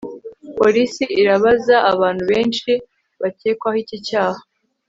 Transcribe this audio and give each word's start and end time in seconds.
polisi 0.57 1.03
irabaza 1.21 1.75
abantu 1.91 2.23
benshi 2.31 2.71
bakekwaho 3.21 3.77
iki 3.83 3.97
cyaha 4.07 4.41